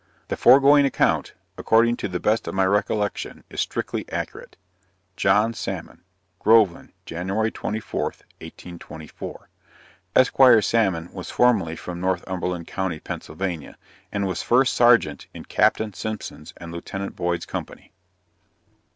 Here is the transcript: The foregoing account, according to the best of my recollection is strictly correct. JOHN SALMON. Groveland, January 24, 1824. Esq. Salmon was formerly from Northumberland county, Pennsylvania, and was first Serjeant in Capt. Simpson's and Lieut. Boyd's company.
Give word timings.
The 0.29 0.35
foregoing 0.35 0.83
account, 0.87 1.35
according 1.59 1.95
to 1.97 2.07
the 2.07 2.19
best 2.19 2.47
of 2.47 2.55
my 2.55 2.65
recollection 2.65 3.43
is 3.51 3.61
strictly 3.61 4.03
correct. 4.03 4.57
JOHN 5.15 5.53
SALMON. 5.53 6.01
Groveland, 6.39 6.93
January 7.05 7.51
24, 7.51 8.01
1824. 8.41 9.49
Esq. 10.15 10.35
Salmon 10.67 11.13
was 11.13 11.29
formerly 11.29 11.75
from 11.75 12.01
Northumberland 12.01 12.65
county, 12.65 12.99
Pennsylvania, 12.99 13.77
and 14.11 14.25
was 14.25 14.41
first 14.41 14.73
Serjeant 14.73 15.27
in 15.35 15.45
Capt. 15.45 15.79
Simpson's 15.95 16.55
and 16.57 16.71
Lieut. 16.71 17.15
Boyd's 17.15 17.45
company. 17.45 17.91